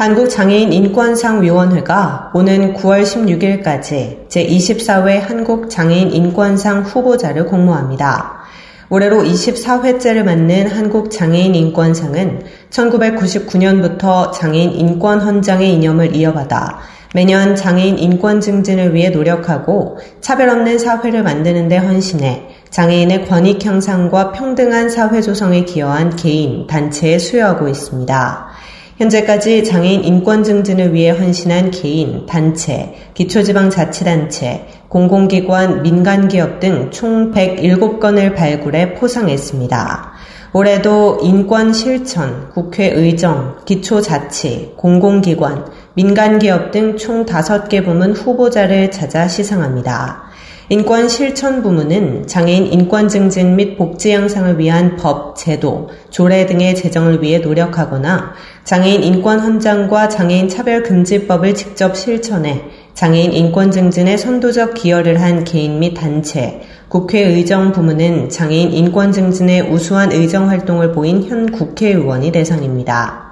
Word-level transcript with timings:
한국장애인 0.00 0.72
인권상위원회가 0.72 2.30
오는 2.32 2.72
9월 2.72 3.02
16일까지 3.02 4.28
제24회 4.30 5.20
한국장애인 5.20 6.10
인권상 6.12 6.84
후보자를 6.84 7.44
공모합니다. 7.44 8.38
올해로 8.88 9.22
24회째를 9.22 10.22
맞는 10.22 10.68
한국장애인 10.68 11.54
인권상은 11.54 12.44
1999년부터 12.70 14.32
장애인 14.32 14.72
인권 14.72 15.20
헌장의 15.20 15.70
이념을 15.74 16.16
이어받아 16.16 16.78
매년 17.12 17.54
장애인 17.54 17.98
인권 17.98 18.40
증진을 18.40 18.94
위해 18.94 19.10
노력하고 19.10 19.98
차별 20.22 20.48
없는 20.48 20.78
사회를 20.78 21.22
만드는 21.22 21.68
데 21.68 21.76
헌신해 21.76 22.46
장애인의 22.70 23.26
권익 23.26 23.66
향상과 23.66 24.32
평등한 24.32 24.88
사회 24.88 25.20
조성에 25.20 25.64
기여한 25.64 26.16
개인, 26.16 26.66
단체에 26.66 27.18
수여하고 27.18 27.68
있습니다. 27.68 28.49
현재까지 29.00 29.64
장애인 29.64 30.04
인권 30.04 30.44
증진을 30.44 30.92
위해 30.92 31.08
헌신한 31.08 31.70
개인, 31.70 32.26
단체, 32.26 32.94
기초지방자치단체, 33.14 34.66
공공기관, 34.90 35.80
민간기업 35.80 36.60
등 36.60 36.90
총 36.90 37.32
107건을 37.32 38.34
발굴해 38.34 38.92
포상했습니다. 38.96 40.12
올해도 40.52 41.20
인권 41.22 41.72
실천, 41.72 42.50
국회 42.50 42.90
의정, 42.90 43.56
기초자치, 43.64 44.74
공공기관, 44.76 45.64
민간기업 45.94 46.70
등 46.70 46.98
총 46.98 47.24
5개 47.24 47.82
부문 47.82 48.12
후보자를 48.12 48.90
찾아 48.90 49.26
시상합니다. 49.28 50.24
인권 50.72 51.08
실천 51.08 51.64
부문은 51.64 52.28
장애인 52.28 52.66
인권 52.66 53.08
증진 53.08 53.56
및 53.56 53.76
복지 53.76 54.12
향상을 54.12 54.56
위한 54.60 54.94
법, 54.94 55.34
제도, 55.34 55.88
조례 56.10 56.46
등의 56.46 56.76
제정을 56.76 57.20
위해 57.24 57.38
노력하거나 57.38 58.34
장애인 58.62 59.02
인권 59.02 59.40
헌장과 59.40 60.08
장애인 60.08 60.48
차별 60.48 60.84
금지법을 60.84 61.56
직접 61.56 61.96
실천해 61.96 62.62
장애인 62.94 63.32
인권 63.32 63.72
증진에 63.72 64.16
선도적 64.16 64.74
기여를 64.74 65.20
한 65.20 65.42
개인 65.42 65.80
및 65.80 65.94
단체, 65.94 66.60
국회 66.88 67.18
의정 67.18 67.72
부문은 67.72 68.28
장애인 68.28 68.72
인권 68.72 69.10
증진에 69.10 69.62
우수한 69.62 70.12
의정 70.12 70.48
활동을 70.50 70.92
보인 70.92 71.24
현 71.24 71.50
국회의원이 71.50 72.30
대상입니다. 72.30 73.29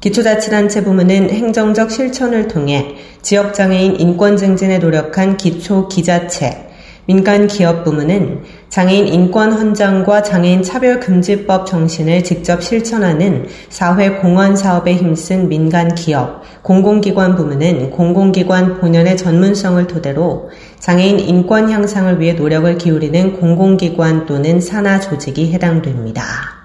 기초자치단체 0.00 0.84
부문은 0.84 1.30
행정적 1.30 1.90
실천을 1.90 2.46
통해 2.46 2.94
지역장애인 3.22 3.98
인권 3.98 4.36
증진에 4.36 4.78
노력한 4.78 5.36
기초 5.36 5.88
기자체, 5.88 6.68
민간 7.06 7.48
기업 7.48 7.84
부문은 7.84 8.42
장애인 8.68 9.08
인권 9.08 9.50
헌장과 9.50 10.22
장애인 10.22 10.62
차별 10.62 11.00
금지법 11.00 11.66
정신을 11.66 12.22
직접 12.22 12.62
실천하는 12.62 13.46
사회 13.70 14.10
공헌 14.10 14.54
사업에 14.56 14.94
힘쓴 14.94 15.48
민간 15.48 15.94
기업, 15.94 16.42
공공기관 16.62 17.34
부문은 17.34 17.90
공공기관 17.90 18.78
본연의 18.78 19.16
전문성을 19.16 19.84
토대로 19.88 20.50
장애인 20.78 21.18
인권 21.18 21.70
향상을 21.70 22.20
위해 22.20 22.34
노력을 22.34 22.78
기울이는 22.78 23.40
공공기관 23.40 24.26
또는 24.26 24.60
산하 24.60 25.00
조직이 25.00 25.52
해당됩니다. 25.52 26.57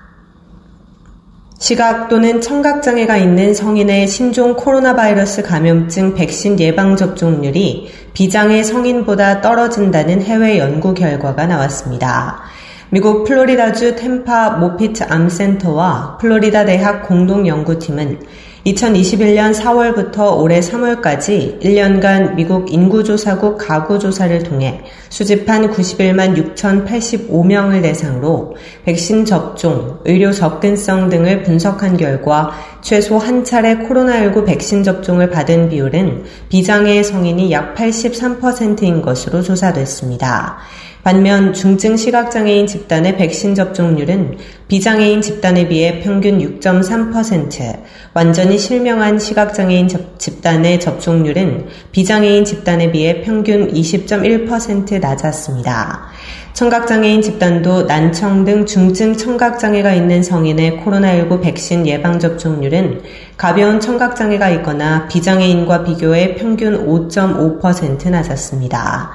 시각 1.60 2.10
또는 2.10 2.42
청각장애가 2.42 3.18
있는 3.18 3.54
성인의 3.54 4.08
신종 4.08 4.56
코로나 4.56 4.96
바이러스 4.96 5.44
감염증 5.44 6.14
백신 6.16 6.60
예방 6.60 6.96
접종률이 6.98 7.90
비장애 8.14 8.64
성인보다 8.64 9.42
떨어진다는 9.42 10.22
해외 10.22 10.60
연구 10.60 10.94
결과가 10.94 11.48
나왔습니다. 11.48 12.42
미국 12.90 13.24
플로리다주 13.24 13.96
템파 13.96 14.58
모피트 14.58 15.06
암센터와 15.10 16.18
플로리다 16.20 16.66
대학 16.66 17.08
공동연구팀은 17.08 18.20
2021년 18.66 19.54
4월부터 19.54 20.38
올해 20.38 20.62
3월까지 20.62 21.60
1년간 21.62 22.36
미국 22.36 22.72
인구조사국 22.72 23.58
가구조사를 23.58 24.42
통해 24.44 24.82
수집한 25.10 25.70
91만 25.70 26.56
6,085명을 26.56 27.82
대상으로 27.82 28.56
백신 28.86 29.26
접종, 29.26 30.00
의료 30.06 30.32
접근성 30.32 31.10
등을 31.10 31.44
분석한 31.44 31.98
결과 31.98 32.52
최소 32.82 33.18
한 33.18 33.44
차례 33.44 33.76
코로나19 33.80 34.46
백신 34.46 34.84
접종을 34.84 35.30
받은 35.30 35.70
비율은 35.70 36.24
비장애 36.48 37.04
성인이 37.04 37.52
약 37.52 37.76
83%인 37.76 39.02
것으로 39.02 39.42
조사됐습니다. 39.42 40.60
반면 41.04 41.54
중증 41.54 41.98
시각장애인 41.98 42.66
집단의 42.66 43.18
백신 43.18 43.56
접종률은 43.56 44.38
비장애인 44.70 45.22
집단에 45.22 45.68
비해 45.68 46.00
평균 46.00 46.40
6.3%, 46.40 47.82
완전히 48.14 48.58
실명한 48.58 49.20
시각장애인 49.20 49.90
집단의 50.18 50.80
접종률은 50.80 51.68
비장애인 51.92 52.46
집단에 52.46 52.90
비해 52.90 53.22
평균 53.22 53.74
20.1% 53.74 55.02
낮았습니다. 55.02 56.13
청각장애인 56.54 57.22
집단도 57.22 57.84
난청 57.84 58.46
등 58.46 58.66
중증 58.66 59.18
청각장애가 59.18 59.94
있는 59.94 60.22
성인의 60.22 60.82
코로나19 60.86 61.42
백신 61.42 61.88
예방접종률은 61.88 63.02
가벼운 63.38 63.80
청각장애가 63.80 64.50
있거나 64.52 65.08
비장애인과 65.08 65.84
비교해 65.84 66.36
평균 66.36 66.88
5.5% 66.88 68.10
낮았습니다. 68.10 69.12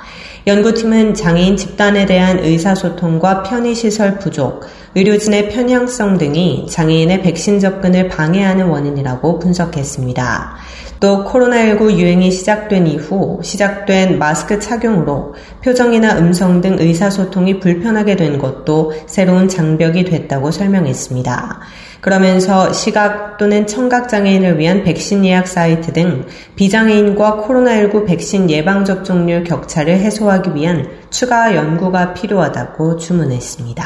연구팀은 0.48 1.14
장애인 1.14 1.56
집단에 1.56 2.06
대한 2.06 2.38
의사소통과 2.38 3.42
편의시설 3.42 4.18
부족, 4.18 4.64
의료진의 4.94 5.50
편향성 5.50 6.18
등이 6.18 6.66
장애인의 6.70 7.22
백신 7.22 7.60
접근을 7.60 8.08
방해하는 8.08 8.66
원인이라고 8.66 9.38
분석했습니다. 9.38 10.56
또 11.00 11.24
코로나19 11.24 11.92
유행이 11.96 12.30
시작된 12.30 12.86
이후 12.88 13.40
시작된 13.42 14.18
마스크 14.18 14.58
착용으로 14.58 15.34
표정이나 15.62 16.18
음성 16.18 16.60
등 16.60 16.76
의사소통이 16.78 17.60
불편하게 17.60 18.16
된 18.16 18.38
것도 18.38 18.92
새로운 19.06 19.48
장벽이 19.48 20.04
됐다고 20.04 20.50
설명했습니다. 20.50 21.60
그러면서 22.00 22.72
시각 22.72 23.38
또는 23.38 23.66
청각장애인을 23.66 24.58
위한 24.58 24.82
백신 24.84 25.24
예약 25.24 25.46
사이트 25.48 25.92
등 25.92 26.26
비장애인과 26.56 27.44
코로나19 27.46 28.06
백신 28.06 28.50
예방접종률 28.50 29.44
격차를 29.44 29.98
해소하기 29.98 30.54
위한 30.54 30.88
추가 31.10 31.54
연구가 31.54 32.14
필요하다고 32.14 32.98
주문했습니다. 32.98 33.84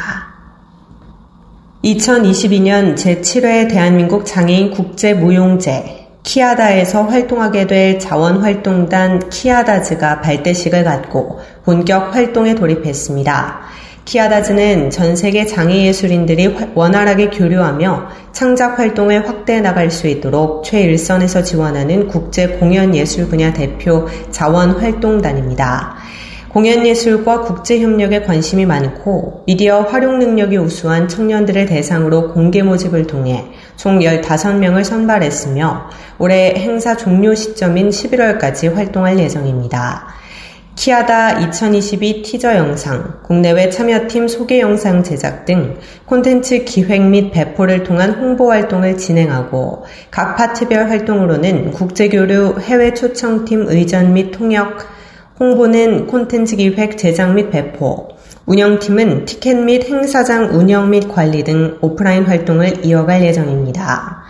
2022년 1.84 2.94
제7회 2.94 3.68
대한민국 3.68 4.24
장애인 4.24 4.70
국제무용제 4.70 6.01
키아다에서 6.22 7.02
활동하게 7.02 7.66
될 7.66 7.98
자원활동단 7.98 9.28
키아다즈가 9.28 10.20
발대식을 10.20 10.84
갖고 10.84 11.40
본격 11.64 12.14
활동에 12.14 12.54
돌입했습니다. 12.54 13.60
키아다즈는 14.04 14.90
전 14.90 15.14
세계 15.14 15.46
장애예술인들이 15.46 16.56
원활하게 16.74 17.30
교류하며 17.30 18.08
창작 18.32 18.78
활동을 18.78 19.28
확대해 19.28 19.60
나갈 19.60 19.90
수 19.90 20.08
있도록 20.08 20.64
최일선에서 20.64 21.42
지원하는 21.42 22.08
국제 22.08 22.48
공연 22.48 22.94
예술 22.94 23.28
분야 23.28 23.52
대표 23.52 24.08
자원활동단입니다. 24.30 25.96
공연예술과 26.52 27.42
국제협력에 27.42 28.22
관심이 28.22 28.66
많고 28.66 29.44
미디어 29.46 29.80
활용 29.82 30.18
능력이 30.18 30.58
우수한 30.58 31.08
청년들을 31.08 31.64
대상으로 31.64 32.32
공개 32.32 32.62
모집을 32.62 33.06
통해 33.06 33.46
총 33.76 34.00
15명을 34.00 34.84
선발했으며 34.84 35.90
올해 36.18 36.54
행사 36.56 36.96
종료 36.96 37.34
시점인 37.34 37.90
11월까지 37.90 38.74
활동할 38.74 39.18
예정입니다. 39.18 40.22
키아다 40.74 41.38
2022 41.40 42.22
티저 42.22 42.56
영상, 42.56 43.20
국내외 43.22 43.68
참여팀 43.68 44.26
소개 44.26 44.58
영상 44.60 45.02
제작 45.02 45.44
등 45.44 45.76
콘텐츠 46.06 46.64
기획 46.64 47.02
및 47.02 47.30
배포를 47.30 47.84
통한 47.84 48.12
홍보 48.12 48.50
활동을 48.50 48.96
진행하고 48.96 49.84
각 50.10 50.36
파트별 50.36 50.88
활동으로는 50.88 51.72
국제교류 51.72 52.60
해외 52.60 52.94
초청팀 52.94 53.66
의전 53.68 54.14
및 54.14 54.30
통역, 54.30 54.78
홍보는 55.38 56.06
콘텐츠 56.06 56.56
기획 56.56 56.96
제작 56.96 57.34
및 57.34 57.50
배포, 57.50 58.08
운영팀은 58.44 59.24
티켓 59.24 59.54
및 59.54 59.84
행사장 59.84 60.58
운영 60.58 60.90
및 60.90 61.06
관리 61.06 61.44
등 61.44 61.78
오프라인 61.80 62.24
활동을 62.24 62.84
이어갈 62.84 63.22
예정입니다. 63.22 64.21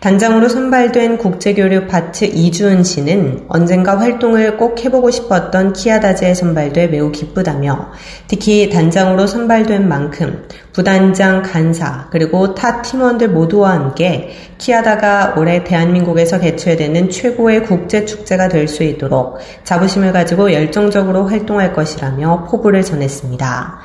단장으로 0.00 0.48
선발된 0.48 1.18
국제교류 1.18 1.86
파트 1.86 2.24
이주은 2.24 2.84
씨는 2.84 3.44
언젠가 3.48 4.00
활동을 4.00 4.56
꼭 4.56 4.82
해보고 4.82 5.10
싶었던 5.10 5.74
키아다제에 5.74 6.32
선발돼 6.32 6.86
매우 6.88 7.12
기쁘다며 7.12 7.90
특히 8.26 8.70
단장으로 8.70 9.26
선발된 9.26 9.86
만큼 9.86 10.48
부단장, 10.72 11.42
간사, 11.42 12.08
그리고 12.10 12.54
타 12.54 12.80
팀원들 12.80 13.28
모두와 13.28 13.72
함께 13.72 14.30
키아다가 14.56 15.34
올해 15.36 15.64
대한민국에서 15.64 16.40
개최되는 16.40 17.10
최고의 17.10 17.64
국제축제가 17.64 18.48
될 18.48 18.70
수 18.70 18.84
있도록 18.84 19.38
자부심을 19.64 20.12
가지고 20.12 20.52
열정적으로 20.52 21.26
활동할 21.26 21.72
것이라며 21.72 22.46
포부를 22.48 22.82
전했습니다. 22.82 23.80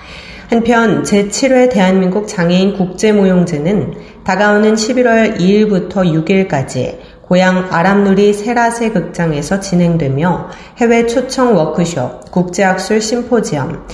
한편 0.50 1.02
제7회 1.02 1.72
대한민국 1.72 2.28
장애인 2.28 2.78
국제무용제는 2.78 3.96
다가오는 4.26 4.74
11월 4.74 5.38
2일부터 5.38 5.98
6일까지 5.98 6.98
고향 7.22 7.68
아람누리 7.72 8.34
세라세 8.34 8.90
극장에서 8.90 9.60
진행되며 9.60 10.50
해외 10.78 11.06
초청 11.06 11.56
워크숍, 11.56 12.32
국제학술 12.32 13.02
심포지엄, 13.02 13.86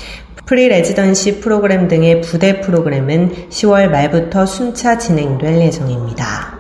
pre 0.46 0.70
residency 0.70 1.42
프로그램 1.42 1.90
등의 1.90 2.22
부대 2.22 2.62
프로그램은 2.62 3.50
10월 3.50 3.90
말부터 3.90 4.46
순차 4.46 4.98
진행될 4.98 5.60
예정입니다. 5.60 6.60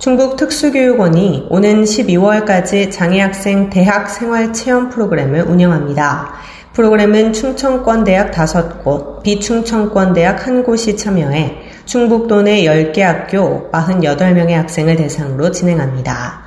충북 0.00 0.36
특수교육원이 0.36 1.46
오는 1.50 1.84
12월까지 1.84 2.90
장애학생 2.90 3.70
대학 3.70 4.08
생활 4.10 4.52
체험 4.52 4.88
프로그램을 4.88 5.42
운영합니다. 5.42 6.32
프로그램은 6.72 7.32
충청권 7.32 8.04
대학 8.04 8.30
5곳, 8.30 9.22
비충청권 9.22 10.12
대학 10.12 10.44
1곳이 10.44 10.96
참여해 10.96 11.56
충북도 11.84 12.42
내 12.42 12.62
10개 12.62 13.00
학교 13.00 13.70
48명의 13.72 14.52
학생을 14.52 14.96
대상으로 14.96 15.50
진행합니다. 15.50 16.44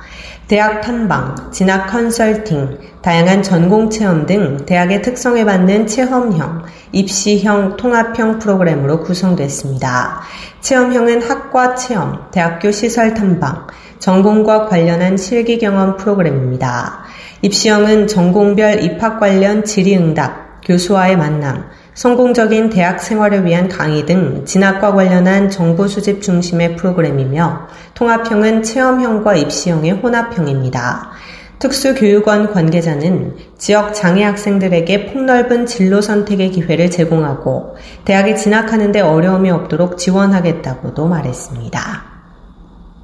대학 0.48 0.82
탐방, 0.82 1.50
진학 1.52 1.86
컨설팅, 1.86 2.78
다양한 3.00 3.42
전공 3.42 3.88
체험 3.88 4.26
등 4.26 4.64
대학의 4.66 5.00
특성에 5.00 5.42
맞는 5.42 5.86
체험형, 5.86 6.64
입시형, 6.92 7.76
통합형 7.76 8.38
프로그램으로 8.38 9.00
구성됐습니다. 9.00 10.20
체험형은 10.60 11.22
학과 11.22 11.74
체험, 11.74 12.30
대학교 12.30 12.70
시설 12.70 13.14
탐방, 13.14 13.66
전공과 13.98 14.66
관련한 14.66 15.16
실기 15.16 15.58
경험 15.58 15.96
프로그램입니다. 15.96 17.03
입시형은 17.44 18.06
전공별 18.06 18.82
입학 18.82 19.20
관련 19.20 19.64
질의응답, 19.64 20.62
교수와의 20.62 21.18
만남, 21.18 21.66
성공적인 21.92 22.70
대학 22.70 22.98
생활을 23.00 23.44
위한 23.44 23.68
강의 23.68 24.06
등 24.06 24.46
진학과 24.46 24.94
관련한 24.94 25.50
정보 25.50 25.86
수집 25.86 26.22
중심의 26.22 26.76
프로그램이며 26.76 27.68
통합형은 27.92 28.62
체험형과 28.62 29.36
입시형의 29.36 29.90
혼합형입니다. 29.90 31.10
특수교육원 31.58 32.50
관계자는 32.50 33.36
지역 33.58 33.92
장애 33.92 34.24
학생들에게 34.24 35.12
폭넓은 35.12 35.66
진로 35.66 36.00
선택의 36.00 36.50
기회를 36.50 36.90
제공하고 36.90 37.76
대학에 38.06 38.36
진학하는데 38.36 39.02
어려움이 39.02 39.50
없도록 39.50 39.98
지원하겠다고도 39.98 41.06
말했습니다. 41.08 42.13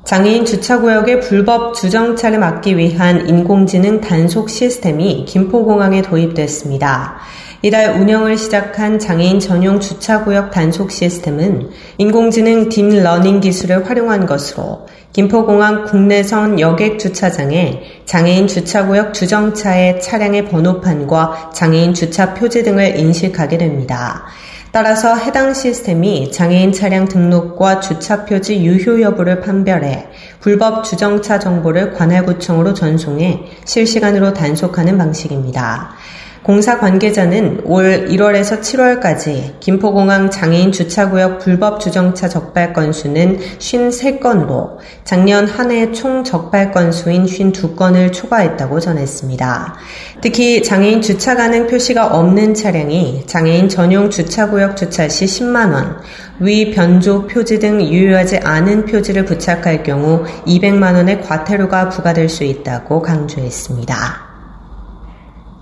장애인 0.04 0.44
주차구역의 0.44 1.20
불법 1.20 1.74
주정차를 1.74 2.38
막기 2.38 2.76
위한 2.76 3.28
인공지능 3.28 4.00
단속 4.00 4.50
시스템이 4.50 5.26
김포공항에 5.28 6.02
도입됐습니다. 6.02 7.18
이달 7.62 8.00
운영을 8.00 8.38
시작한 8.38 8.98
장애인 8.98 9.38
전용 9.38 9.78
주차구역 9.78 10.50
단속 10.50 10.90
시스템은 10.90 11.68
인공지능 11.98 12.70
딥러닝 12.70 13.40
기술을 13.40 13.88
활용한 13.88 14.24
것으로 14.24 14.86
김포공항 15.12 15.84
국내선 15.84 16.58
여객 16.58 16.98
주차장에 16.98 17.82
장애인 18.06 18.46
주차구역 18.46 19.12
주정차의 19.12 20.00
차량의 20.00 20.48
번호판과 20.48 21.50
장애인 21.52 21.92
주차 21.92 22.32
표지 22.32 22.62
등을 22.62 22.98
인식하게 22.98 23.58
됩니다. 23.58 24.24
따라서 24.72 25.16
해당 25.16 25.52
시스템이 25.52 26.30
장애인 26.30 26.72
차량 26.72 27.08
등록과 27.08 27.80
주차 27.80 28.24
표지 28.24 28.64
유효 28.64 29.00
여부를 29.00 29.40
판별해 29.40 30.06
불법 30.40 30.84
주정차 30.84 31.40
정보를 31.40 31.92
관할구청으로 31.92 32.74
전송해 32.74 33.40
실시간으로 33.64 34.32
단속하는 34.32 34.96
방식입니다. 34.96 35.94
공사 36.42 36.78
관계자는 36.78 37.62
올 37.64 38.06
1월에서 38.08 38.60
7월까지 38.60 39.60
김포공항 39.60 40.30
장애인 40.30 40.72
주차구역 40.72 41.38
불법 41.38 41.80
주정차 41.80 42.28
적발 42.28 42.72
건수는 42.72 43.38
53건으로 43.58 44.78
작년 45.04 45.46
한 45.46 45.70
해 45.70 45.92
총 45.92 46.24
적발 46.24 46.72
건수인 46.72 47.26
52건을 47.26 48.12
초과했다고 48.12 48.80
전했습니다. 48.80 49.76
특히 50.22 50.62
장애인 50.62 51.02
주차 51.02 51.36
가능 51.36 51.66
표시가 51.66 52.06
없는 52.06 52.54
차량이 52.54 53.24
장애인 53.26 53.68
전용 53.68 54.08
주차구역 54.08 54.78
주차 54.78 55.08
시 55.08 55.26
10만원, 55.26 55.98
위 56.40 56.70
변조 56.70 57.26
표지 57.26 57.58
등 57.58 57.82
유효하지 57.82 58.38
않은 58.38 58.86
표지를 58.86 59.26
부착할 59.26 59.82
경우 59.82 60.24
200만원의 60.46 61.22
과태료가 61.22 61.90
부과될 61.90 62.30
수 62.30 62.44
있다고 62.44 63.02
강조했습니다. 63.02 64.29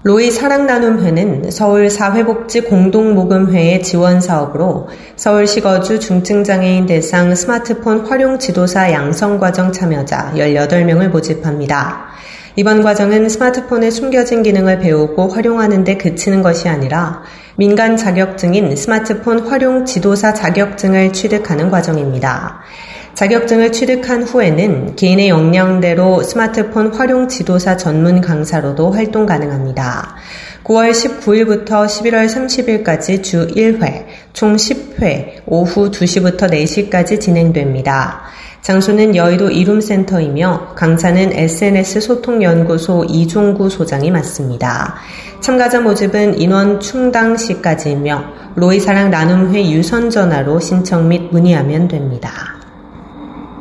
로이 0.05 0.31
사랑 0.31 0.67
나눔 0.67 1.05
회는 1.05 1.51
서울 1.51 1.91
사회복지 1.91 2.61
공동모금회의 2.61 3.83
지원 3.83 4.21
사업으로 4.21 4.89
서울시 5.17 5.61
거주 5.61 5.99
중증장애인 5.99 6.87
대상 6.87 7.35
스마트폰 7.35 8.07
활용 8.07 8.39
지도사 8.39 8.93
양성 8.93 9.41
과정 9.41 9.73
참여자 9.73 10.35
18명을 10.37 11.09
모집합니다. 11.09 12.07
이번 12.55 12.85
과정은 12.85 13.29
스마트폰의 13.29 13.91
숨겨진 13.91 14.45
기능을 14.45 14.79
배우고 14.79 15.31
활용하는 15.31 15.83
데 15.83 15.97
그치는 15.97 16.43
것이 16.43 16.69
아니라 16.69 17.23
민간 17.59 17.97
자격증인 17.97 18.77
스마트폰 18.77 19.41
활용 19.41 19.85
지도사 19.85 20.33
자격증을 20.33 21.13
취득하는 21.13 21.73
과정입니다. 21.73 22.61
자격증을 23.15 23.73
취득한 23.73 24.23
후에는 24.23 24.95
개인의 24.95 25.29
역량대로 25.29 26.23
스마트폰 26.23 26.95
활용 26.95 27.27
지도사 27.27 27.77
전문 27.77 28.21
강사로도 28.21 28.93
활동 28.93 29.27
가능합니다. 29.27 30.15
9월 30.63 30.93
19일부터 30.93 31.85
11월 31.87 32.29
30일까지 32.29 33.25
주 33.25 33.49
1회, 33.49 34.05
총 34.35 34.55
10회, 34.55 35.43
오후 35.47 35.91
2시부터 35.91 36.43
4시까지 36.43 37.21
진행됩니다. 37.21 38.23
장소는 38.63 39.17
여의도 39.17 39.51
이룸센터이며 39.51 40.75
강사는 40.75 41.33
SNS 41.33 42.01
소통연구소 42.01 43.05
이종구 43.05 43.71
소장이 43.71 44.11
맡습니다. 44.11 44.97
참가자 45.41 45.81
모집은 45.81 46.41
인원 46.41 46.81
충당 46.81 47.37
시까지이며 47.37 48.25
로이사랑 48.57 49.11
나눔회 49.11 49.71
유선 49.71 50.11
전화로 50.11 50.61
신청 50.61 51.09
및 51.09 51.31
문의하면 51.31 51.89
됩니다. 51.89 52.31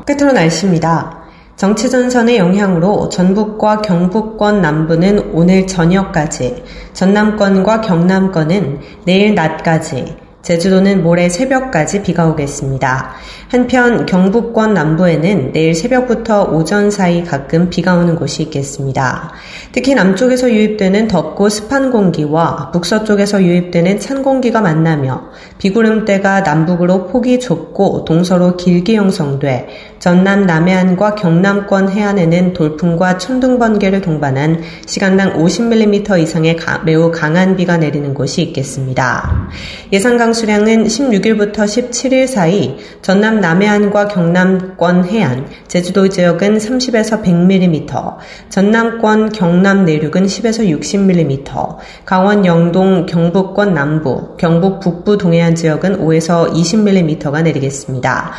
끝으로 0.05 0.31
날씨입니다. 0.31 1.17
정치전선의 1.57 2.37
영향으로 2.37 3.09
전북과 3.09 3.81
경북권 3.81 4.61
남부는 4.61 5.31
오늘 5.33 5.65
저녁까지, 5.65 6.63
전남권과 6.93 7.81
경남권은 7.81 8.79
내일 9.05 9.33
낮까지, 9.33 10.26
제주도는 10.41 11.03
모레 11.03 11.29
새벽까지 11.29 12.03
비가 12.03 12.27
오겠습니다. 12.27 13.15
한편 13.49 14.05
경북권 14.05 14.73
남부에는 14.73 15.51
내일 15.51 15.73
새벽부터 15.73 16.45
오전 16.51 16.91
사이 16.91 17.23
가끔 17.23 17.69
비가 17.69 17.95
오는 17.95 18.15
곳이 18.15 18.43
있겠습니다. 18.43 19.31
특히 19.71 19.93
남쪽에서 19.93 20.51
유입되는 20.51 21.07
덥고 21.07 21.49
습한 21.49 21.91
공기와 21.91 22.71
북서쪽에서 22.71 23.43
유입되는 23.43 23.99
찬 23.99 24.23
공기가 24.23 24.61
만나며 24.61 25.29
비구름대가 25.57 26.41
남북으로 26.41 27.07
폭이 27.07 27.39
좁고 27.39 28.05
동서로 28.05 28.57
길게 28.57 28.95
형성돼 28.95 29.67
전남 29.99 30.45
남해안과 30.45 31.15
경남권 31.15 31.89
해안에는 31.89 32.53
돌풍과 32.53 33.17
천둥 33.17 33.59
번개를 33.59 34.01
동반한 34.01 34.61
시간당 34.85 35.33
50mm 35.33 36.21
이상의 36.21 36.55
가, 36.55 36.79
매우 36.79 37.11
강한 37.11 37.55
비가 37.55 37.77
내리는 37.77 38.13
곳이 38.13 38.41
있겠습니다. 38.43 39.49
예상 39.91 40.17
강 40.27 40.33
수량은 40.33 40.83
16일부터 40.87 41.59
17일 41.59 42.27
사이 42.27 42.75
전남 43.01 43.39
남해안과 43.39 44.09
경남권 44.09 45.05
해안, 45.05 45.47
제주도 45.69 46.09
지역은 46.09 46.57
30에서 46.57 47.23
100mm, 47.23 48.17
전남권 48.49 49.29
경남 49.29 49.85
내륙은 49.85 50.25
10에서 50.25 50.67
60mm, 50.67 51.77
강원 52.03 52.45
영동 52.45 53.05
경북권 53.05 53.73
남부, 53.73 54.35
경북 54.35 54.81
북부 54.81 55.17
동해안 55.17 55.55
지역은 55.55 55.99
5에서 55.99 56.51
20mm가 56.51 57.41
내리겠습니다. 57.43 58.33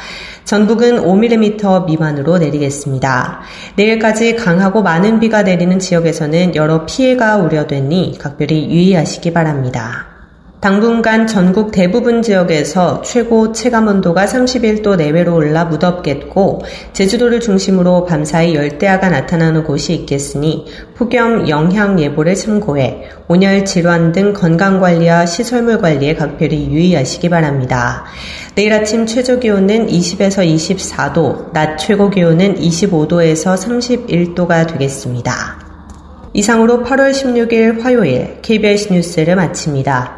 전북은 0.45 1.04
5mm 1.04 1.87
미만으로 1.87 2.37
내리겠습니다. 2.37 3.40
내일까지 3.76 4.37
강하고 4.37 4.83
많은 4.83 5.21
비가 5.21 5.42
내리는 5.42 5.78
지역에서는 5.78 6.54
여러 6.54 6.85
피해가 6.85 7.38
우려되니 7.38 8.18
각별히 8.21 8.68
유의하시기 8.68 9.33
바랍니다. 9.33 10.17
당분간 10.61 11.29
전국 11.29 11.71
대부분 11.71 12.21
지역에서 12.21 13.03
최고 13.03 13.53
체감 13.53 13.87
온도가 13.87 14.25
31도 14.25 14.97
내외로 14.97 15.37
올라 15.37 15.65
무덥겠고 15.65 16.62
제주도를 16.93 17.38
중심으로 17.38 18.05
밤사이 18.07 18.57
열대야가 18.57 19.09
나타나는 19.09 19.62
곳이 19.62 19.95
있겠으니 19.95 20.67
폭염 20.97 21.49
영향 21.49 22.00
예보를 22.00 22.35
참고해 22.35 23.05
온열 23.29 23.67
질환 23.67 24.11
등 24.11 24.33
건강 24.33 24.81
관리와 24.81 25.27
시설물 25.27 25.79
관리에 25.79 26.17
각별히 26.17 26.69
유의하시기 26.73 27.29
바랍니다. 27.29 28.05
내일 28.57 28.73
아침 28.73 29.07
최저 29.07 29.38
기온은 29.38 29.87
20에서 29.87 30.45
24도, 30.45 31.53
낮 31.53 31.77
최고 31.77 32.11
기온은 32.11 32.57
25도에서 32.57 33.57
31도가 33.57 34.67
되겠습니다. 34.73 35.61
이상으로 36.33 36.83
8월 36.83 37.12
16일 37.12 37.81
화요일 37.81 38.43
KBS 38.43 38.93
뉴스를 38.93 39.37
마칩니다. 39.37 40.17